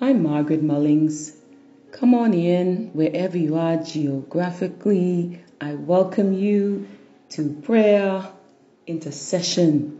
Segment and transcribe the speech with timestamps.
[0.00, 1.34] I'm Margaret Mullings.
[1.90, 5.42] Come on in wherever you are geographically.
[5.60, 6.86] I welcome you
[7.30, 8.30] to prayer,
[8.86, 9.98] intercession.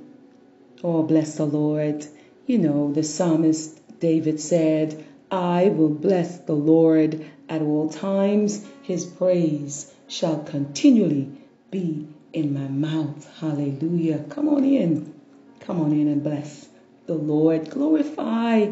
[0.85, 2.07] Oh, bless the Lord.
[2.47, 8.65] You know, the psalmist David said, I will bless the Lord at all times.
[8.83, 11.29] His praise shall continually
[11.73, 13.29] be in my mouth.
[13.41, 14.21] Hallelujah.
[14.29, 15.13] Come on in.
[15.59, 16.69] Come on in and bless
[17.07, 17.69] the Lord.
[17.69, 18.69] Glorify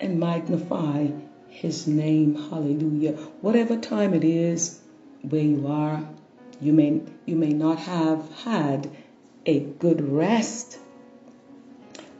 [0.00, 1.08] and magnify
[1.48, 2.34] his name.
[2.34, 3.12] Hallelujah.
[3.42, 4.80] Whatever time it is
[5.22, 6.08] where you are,
[6.60, 8.90] you may you may not have had
[9.46, 10.78] a good rest,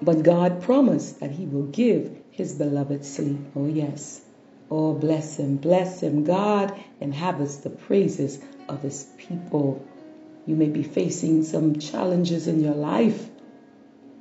[0.02, 3.38] but God promised that he will give his beloved sleep.
[3.57, 4.21] Oh yes.
[4.71, 6.24] Oh bless him, bless him.
[6.24, 8.38] God inhabits the praises
[8.69, 9.85] of his people.
[10.47, 13.29] You may be facing some challenges in your life,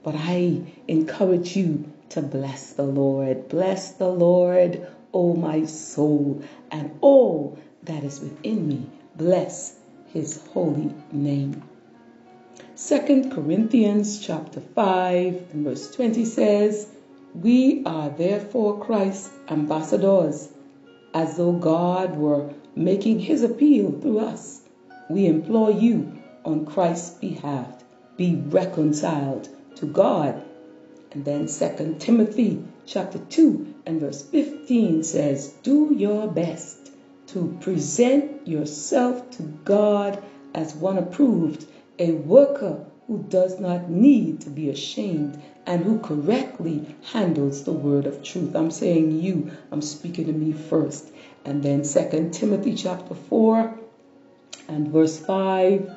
[0.03, 3.49] but I encourage you to bless the Lord.
[3.49, 8.85] Bless the Lord, O my soul, and all that is within me.
[9.15, 9.75] Bless
[10.13, 11.63] his holy name.
[12.77, 16.87] 2 Corinthians chapter 5 and verse 20 says,
[17.35, 20.49] We are therefore Christ's ambassadors,
[21.13, 24.61] as though God were making his appeal through us.
[25.09, 27.83] We implore you on Christ's behalf,
[28.15, 30.43] be reconciled to God.
[31.11, 36.91] And then 2 Timothy chapter 2 and verse 15 says, Do your best
[37.27, 41.65] to present yourself to God as one approved,
[41.97, 48.05] a worker who does not need to be ashamed and who correctly handles the word
[48.05, 48.55] of truth.
[48.55, 51.11] I'm saying you, I'm speaking to me first.
[51.43, 53.79] And then 2 Timothy chapter 4
[54.67, 55.89] and verse 5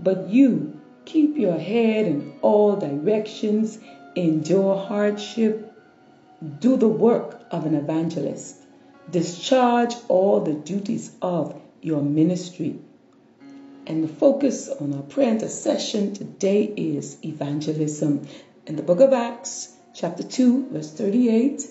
[0.00, 3.78] But you keep your head in all directions
[4.16, 5.72] endure hardship,
[6.60, 8.56] do the work of an evangelist,
[9.10, 12.78] discharge all the duties of your ministry.
[13.86, 18.26] And the focus on our prayer intercession today is evangelism.
[18.66, 21.62] In the book of Acts, chapter 2, verse 38,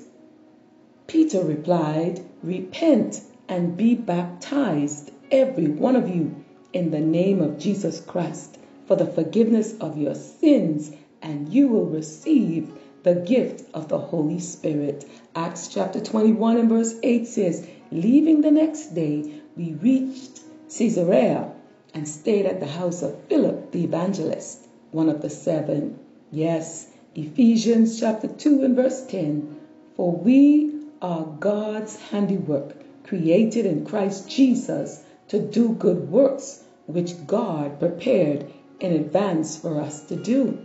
[1.07, 8.00] Peter replied, Repent and be baptized, every one of you, in the name of Jesus
[8.00, 8.57] Christ,
[8.88, 10.91] for the forgiveness of your sins
[11.25, 12.72] and you will receive
[13.02, 15.09] the gift of the Holy Spirit.
[15.36, 21.52] Acts chapter 21 and verse 8 says, Leaving the next day, we reached Caesarea
[21.96, 25.97] and stayed at the house of Philip the evangelist, one of the seven.
[26.31, 29.62] Yes, Ephesians chapter 2 and verse 10.
[29.96, 30.72] For we
[31.02, 38.46] are God's handiwork, created in Christ Jesus to do good works, which God prepared
[38.80, 40.59] in advance for us to do.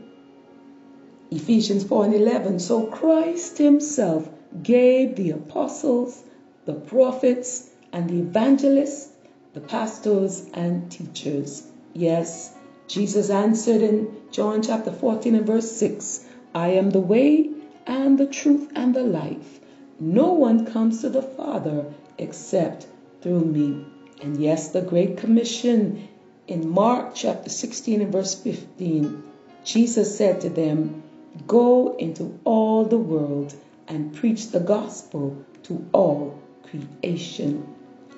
[1.32, 2.58] Ephesians 4 and 11.
[2.58, 4.28] So Christ Himself
[4.62, 6.22] gave the apostles,
[6.64, 9.12] the prophets, and the evangelists,
[9.52, 11.62] the pastors, and teachers.
[11.94, 12.52] Yes,
[12.88, 17.48] Jesus answered in John chapter 14 and verse 6 I am the way
[17.86, 19.60] and the truth and the life.
[20.00, 21.84] No one comes to the Father
[22.18, 22.88] except
[23.20, 23.84] through me.
[24.20, 26.08] And yes, the Great Commission
[26.48, 29.22] in Mark chapter 16 and verse 15,
[29.64, 31.04] Jesus said to them,
[31.46, 33.54] Go into all the world
[33.88, 37.66] and preach the gospel to all creation.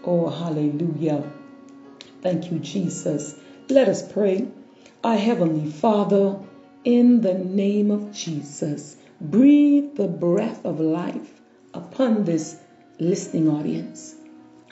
[0.04, 1.30] Oh, hallelujah.
[2.22, 3.34] Thank you, Jesus.
[3.68, 4.48] Let us pray.
[5.04, 6.38] Our Heavenly Father,
[6.84, 11.40] in the name of Jesus, breathe the breath of life
[11.74, 12.56] upon this
[12.98, 14.14] listening audience.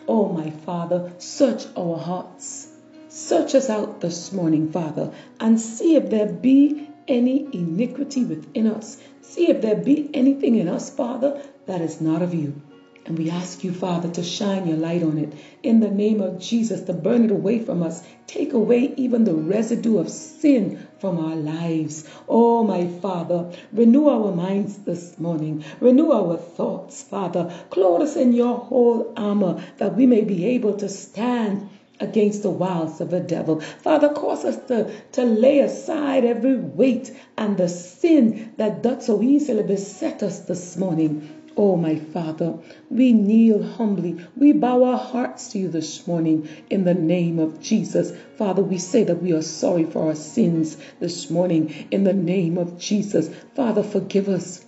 [0.07, 2.69] Oh, my Father, search our hearts.
[3.09, 8.99] Search us out this morning, Father, and see if there be any iniquity within us.
[9.21, 12.61] See if there be anything in us, Father, that is not of you.
[13.07, 16.39] And we ask you, Father, to shine your light on it in the name of
[16.39, 18.03] Jesus, to burn it away from us.
[18.27, 22.05] Take away even the residue of sin from our lives.
[22.29, 25.65] Oh, my Father, renew our minds this morning.
[25.81, 27.53] Renew our thoughts, Father.
[27.71, 31.69] Clothe us in your whole armor that we may be able to stand
[32.01, 33.61] against the wiles of the devil.
[33.61, 39.23] Father, cause us to, to lay aside every weight and the sin that doth so
[39.23, 41.37] easily beset us this morning.
[41.57, 42.59] Oh, my Father,
[42.89, 44.25] we kneel humbly.
[44.37, 48.13] We bow our hearts to you this morning in the name of Jesus.
[48.39, 52.57] Father, we say that we are sorry for our sins this morning in the name
[52.57, 53.29] of Jesus.
[53.55, 54.65] Father, forgive us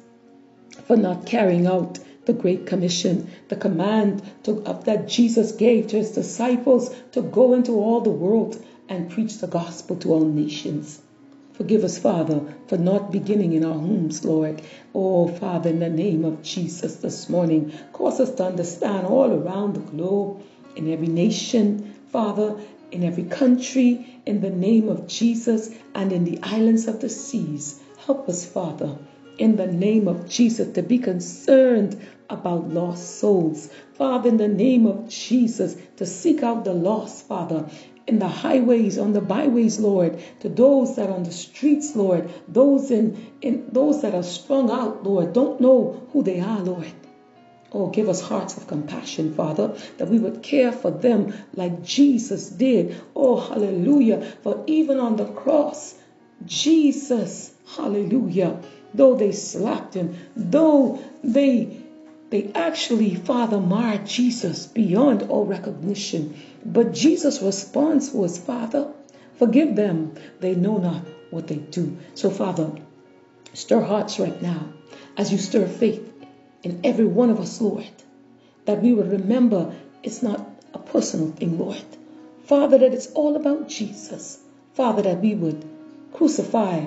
[0.86, 4.54] for not carrying out the Great Commission, the command to,
[4.84, 9.46] that Jesus gave to his disciples to go into all the world and preach the
[9.46, 11.00] gospel to all nations.
[11.54, 14.62] Forgive us, Father, for not beginning in our homes, Lord.
[14.94, 19.74] Oh, Father, in the name of Jesus this morning, cause us to understand all around
[19.74, 20.42] the globe,
[20.74, 22.58] in every nation, Father,
[22.90, 27.80] in every country, in the name of Jesus, and in the islands of the seas.
[28.06, 28.96] Help us, Father,
[29.38, 33.70] in the name of Jesus, to be concerned about lost souls.
[33.94, 37.68] Father, in the name of Jesus, to seek out the lost, Father,
[38.06, 42.30] in the highways, on the byways, Lord, to those that are on the streets, Lord,
[42.48, 46.92] those in, in those that are strung out, Lord, don't know who they are, Lord.
[47.74, 52.50] Oh, give us hearts of compassion, Father, that we would care for them like Jesus
[52.50, 53.00] did.
[53.16, 54.20] Oh, hallelujah.
[54.42, 55.94] For even on the cross,
[56.44, 58.60] Jesus, hallelujah,
[58.94, 61.82] though they slapped him, though they
[62.30, 66.34] they actually, Father, marred Jesus beyond all recognition.
[66.64, 68.90] But Jesus' response was, Father,
[69.38, 70.14] forgive them.
[70.40, 71.98] They know not what they do.
[72.14, 72.72] So, Father,
[73.52, 74.72] stir hearts right now
[75.18, 76.10] as you stir faith
[76.62, 77.90] in every one of us, Lord,
[78.64, 80.40] that we would remember it's not
[80.72, 81.84] a personal thing, Lord.
[82.44, 84.38] Father, that it's all about Jesus.
[84.72, 85.68] Father, that we would
[86.12, 86.86] crucify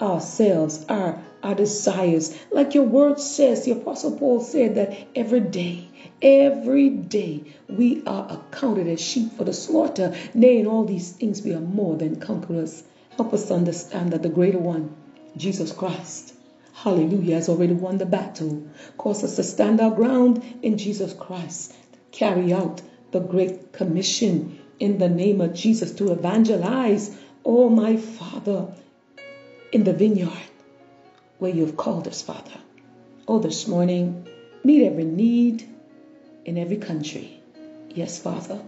[0.00, 2.36] ourselves, our, our desires.
[2.50, 5.88] Like your word says, the Apostle Paul said that every day,
[6.20, 10.14] every day we are accounted as sheep for the slaughter.
[10.34, 12.82] Nay, in all these things we are more than conquerors.
[13.16, 14.94] Help us understand that the greater one,
[15.36, 16.34] Jesus Christ,
[16.72, 18.66] hallelujah, has already won the battle.
[18.96, 21.74] Cause us to stand our ground in Jesus Christ,
[22.10, 22.80] carry out
[23.10, 27.16] the great commission in the name of Jesus to evangelize.
[27.44, 28.72] Oh, my Father,
[29.72, 30.30] in the vineyard
[31.38, 32.60] where you have called us, Father.
[33.26, 34.28] Oh, this morning,
[34.62, 35.68] meet every need
[36.44, 37.40] in every country.
[37.90, 38.62] Yes, Father.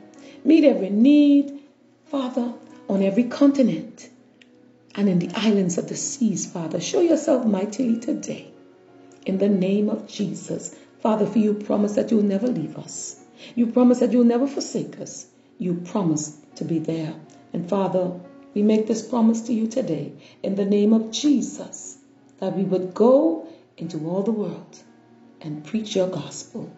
[0.44, 1.60] Meet every need,
[2.06, 2.52] Father,
[2.88, 4.10] on every continent
[4.96, 6.80] and in the islands of the seas, Father.
[6.80, 8.50] Show yourself mightily today.
[9.24, 10.74] In the name of Jesus.
[11.00, 13.20] Father, for you promise that you will never leave us.
[13.54, 15.26] You promise that you will never forsake us.
[15.58, 17.14] You promise to be there.
[17.52, 18.20] And Father,
[18.54, 20.12] we make this promise to you today
[20.42, 21.98] in the name of Jesus
[22.38, 24.78] that we would go into all the world
[25.40, 26.70] and preach your gospel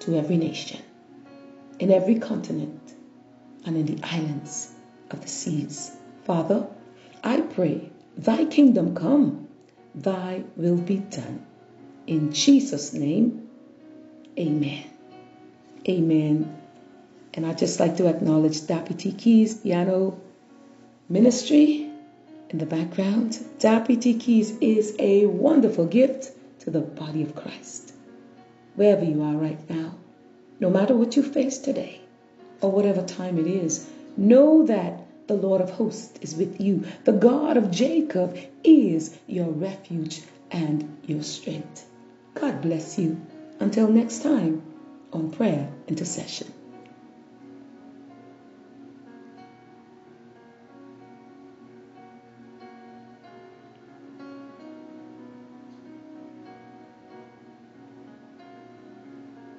[0.00, 0.80] to every nation,
[1.78, 2.94] in every continent,
[3.64, 4.70] and in the islands
[5.10, 5.90] of the seas.
[6.24, 6.66] Father,
[7.24, 9.48] I pray, thy kingdom come,
[9.94, 11.44] thy will be done.
[12.06, 13.48] In Jesus' name,
[14.38, 14.84] amen.
[15.88, 16.62] Amen.
[17.34, 20.20] And I'd just like to acknowledge Deputy Keys, piano
[21.08, 21.88] ministry
[22.50, 23.38] in the background.
[23.58, 27.92] Deputy Keys is a wonderful gift to the body of Christ.
[28.74, 29.94] Wherever you are right now,
[30.58, 32.00] no matter what you face today
[32.60, 36.84] or whatever time it is, know that the Lord of hosts is with you.
[37.04, 41.86] The God of Jacob is your refuge and your strength.
[42.34, 43.20] God bless you.
[43.60, 44.62] Until next time
[45.12, 46.52] on prayer intercession.